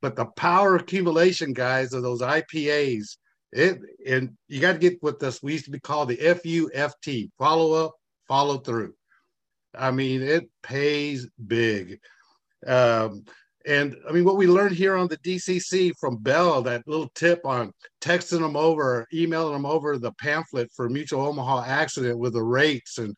[0.00, 3.16] But the power accumulation, guys, of those IPAs,
[3.52, 7.30] it and you got to get with this we used to be called the FUFT,
[7.36, 7.94] follow up,
[8.28, 8.94] follow through.
[9.74, 12.00] I mean, it pays big.
[12.66, 13.24] Um,
[13.66, 17.44] and I mean, what we learned here on the DCC from Bell, that little tip
[17.44, 22.42] on texting them over, emailing them over the pamphlet for Mutual Omaha accident with the
[22.42, 23.14] rates and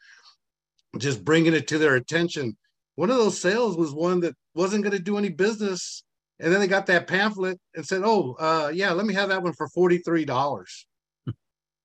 [0.99, 2.57] just bringing it to their attention.
[2.97, 6.03] One of those sales was one that wasn't going to do any business.
[6.41, 9.43] And then they got that pamphlet and said, Oh, uh, yeah, let me have that
[9.43, 10.85] one for $43.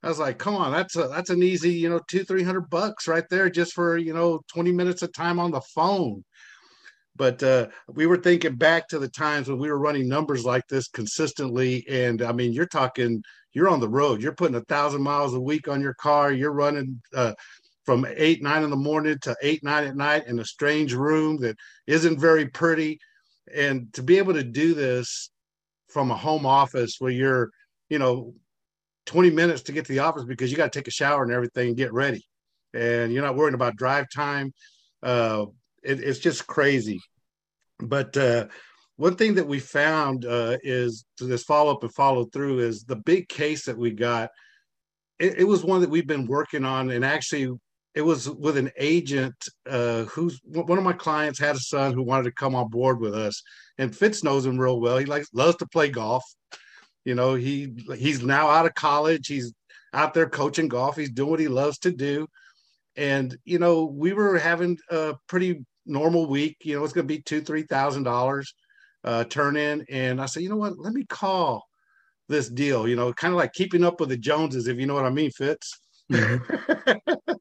[0.03, 2.69] I was like, come on, that's a that's an easy, you know, two, three hundred
[2.69, 6.23] bucks right there just for, you know, 20 minutes of time on the phone.
[7.15, 10.67] But uh, we were thinking back to the times when we were running numbers like
[10.67, 11.83] this consistently.
[11.89, 15.39] And I mean, you're talking, you're on the road, you're putting a thousand miles a
[15.39, 17.33] week on your car, you're running uh,
[17.85, 21.37] from eight, nine in the morning to eight, nine at night in a strange room
[21.37, 22.99] that isn't very pretty.
[23.51, 25.31] And to be able to do this
[25.89, 27.49] from a home office where you're,
[27.89, 28.35] you know,
[29.07, 31.31] 20 minutes to get to the office because you got to take a shower and
[31.31, 32.23] everything and get ready.
[32.73, 34.53] And you're not worrying about drive time.
[35.01, 35.45] Uh,
[35.83, 36.99] it, it's just crazy.
[37.79, 38.47] But uh,
[38.97, 42.83] one thing that we found uh, is to this follow up and follow through is
[42.83, 44.29] the big case that we got.
[45.19, 47.57] It, it, was one that we've been working on, and actually,
[47.95, 49.35] it was with an agent
[49.67, 52.99] uh, who's one of my clients had a son who wanted to come on board
[52.99, 53.41] with us,
[53.79, 54.97] and Fitz knows him real well.
[54.97, 56.23] He likes loves to play golf.
[57.07, 59.27] You know, he he's now out of college.
[59.27, 59.53] He's
[59.93, 60.97] out there coaching golf.
[60.97, 62.27] He's doing what he loves to do.
[62.97, 67.13] And you know, we were having a pretty normal week, you know, it's going to
[67.13, 68.53] be two, three thousand dollars
[69.05, 69.85] uh, turn in.
[69.89, 70.77] And I said, you know what?
[70.77, 71.63] Let me call
[72.27, 72.89] this deal.
[72.89, 75.09] You know, kind of like keeping up with the Joneses, if you know what I
[75.09, 75.79] mean, Fitz.
[76.11, 77.31] Mm-hmm.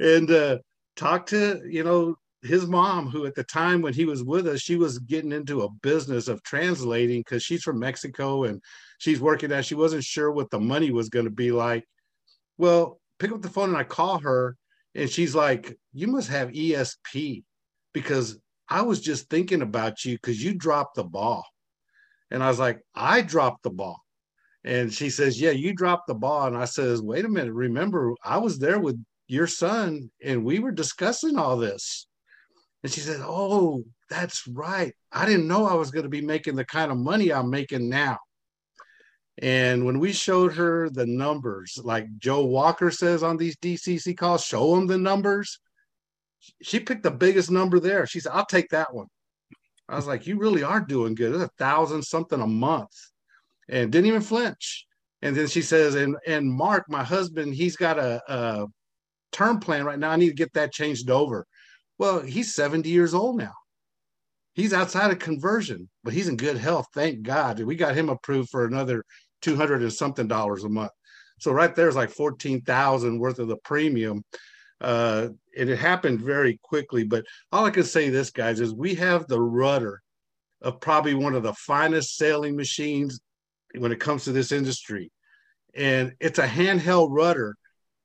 [0.00, 0.58] and uh,
[0.96, 4.60] talk to you know his mom, who at the time when he was with us,
[4.60, 8.62] she was getting into a business of translating because she's from Mexico and
[8.98, 9.64] she's working at.
[9.64, 11.84] She wasn't sure what the money was going to be like.
[12.58, 14.56] Well, pick up the phone and I call her,
[14.94, 17.44] and she's like, "You must have ESP."
[17.94, 18.38] because
[18.68, 21.46] I was just thinking about you because you dropped the ball.
[22.30, 24.02] And I was like, I dropped the ball.
[24.64, 26.46] And she says, Yeah, you dropped the ball.
[26.46, 27.52] And I says, Wait a minute.
[27.52, 32.06] Remember, I was there with your son and we were discussing all this.
[32.84, 34.94] And she said, Oh, that's right.
[35.10, 37.88] I didn't know I was going to be making the kind of money I'm making
[37.88, 38.18] now.
[39.42, 44.44] And when we showed her the numbers, like Joe Walker says on these DCC calls,
[44.44, 45.58] show them the numbers
[46.62, 48.06] she picked the biggest number there.
[48.06, 49.06] She said, I'll take that one.
[49.88, 51.34] I was like, you really are doing good.
[51.34, 52.90] It's a thousand something a month.
[53.68, 54.86] And didn't even flinch.
[55.22, 58.66] And then she says, and and Mark, my husband, he's got a, a
[59.32, 60.10] term plan right now.
[60.10, 61.46] I need to get that changed over.
[61.98, 63.54] Well, he's 70 years old now.
[64.54, 66.86] He's outside of conversion, but he's in good health.
[66.94, 67.60] Thank God.
[67.60, 69.04] We got him approved for another
[69.42, 70.92] 200 and something dollars a month.
[71.40, 74.22] So right there's like 14,000 worth of the premium.
[74.80, 77.04] Uh, and it happened very quickly.
[77.04, 80.00] But all I can say this, guys, is we have the rudder
[80.62, 83.20] of probably one of the finest sailing machines
[83.76, 85.10] when it comes to this industry.
[85.74, 87.56] And it's a handheld rudder.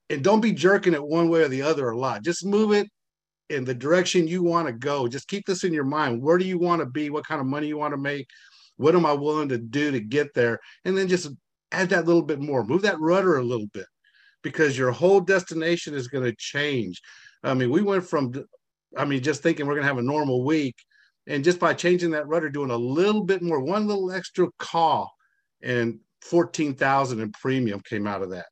[0.09, 2.23] And don't be jerking it one way or the other a lot.
[2.23, 2.89] Just move it
[3.49, 5.07] in the direction you want to go.
[5.07, 6.21] Just keep this in your mind.
[6.21, 7.09] Where do you want to be?
[7.09, 8.27] What kind of money you want to make?
[8.77, 10.59] What am I willing to do to get there?
[10.85, 11.29] And then just
[11.71, 12.63] add that little bit more.
[12.63, 13.85] Move that rudder a little bit
[14.41, 17.01] because your whole destination is going to change.
[17.43, 18.33] I mean, we went from,
[18.95, 20.75] I mean, just thinking we're going to have a normal week.
[21.27, 25.11] And just by changing that rudder, doing a little bit more, one little extra call,
[25.61, 28.47] and 14,000 in premium came out of that.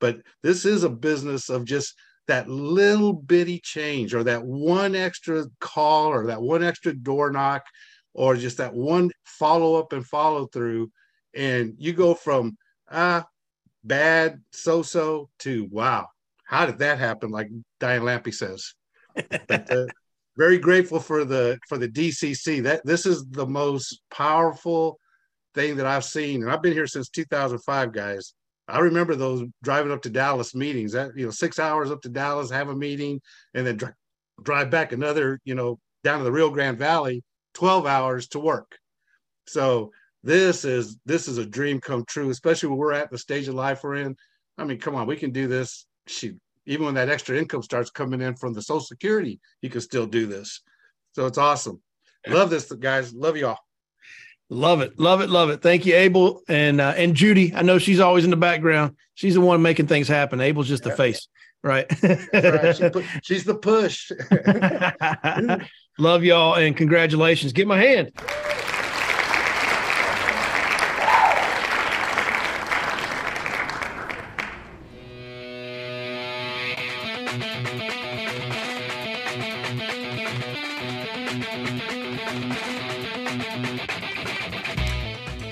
[0.00, 1.94] But this is a business of just
[2.26, 7.64] that little bitty change or that one extra call or that one extra door knock
[8.14, 10.90] or just that one follow up and follow through.
[11.34, 12.56] And you go from
[12.90, 13.26] ah,
[13.82, 16.08] bad, so so to wow,
[16.44, 17.30] how did that happen?
[17.30, 17.48] Like
[17.80, 18.74] Diane Lampe says.
[19.48, 19.86] but, uh,
[20.36, 22.62] very grateful for the for the DCC.
[22.62, 24.98] That this is the most powerful
[25.54, 28.34] thing that I've seen, and I've been here since 2005, guys.
[28.66, 30.92] I remember those driving up to Dallas meetings.
[30.92, 33.20] That you know, six hours up to Dallas, have a meeting,
[33.52, 33.94] and then dr-
[34.42, 37.22] drive back another, you know, down to the Rio Grande Valley,
[37.54, 38.78] 12 hours to work.
[39.46, 43.48] So this is this is a dream come true, especially when we're at the stage
[43.48, 44.16] of life we're in.
[44.56, 45.86] I mean, come on, we can do this.
[46.06, 46.32] She,
[46.66, 50.06] even when that extra income starts coming in from the Social Security, you can still
[50.06, 50.62] do this.
[51.12, 51.80] So it's awesome.
[52.26, 53.12] Love this, guys.
[53.12, 53.58] Love y'all.
[54.54, 55.62] Love it, love it, love it.
[55.62, 57.52] Thank you, Abel and uh, and Judy.
[57.56, 58.94] I know she's always in the background.
[59.14, 60.40] She's the one making things happen.
[60.40, 61.26] Abel's just the face,
[61.64, 61.90] right?
[62.32, 62.76] right.
[62.76, 64.12] She put, she's the push.
[65.98, 67.52] love y'all and congratulations.
[67.52, 68.12] Get my hand.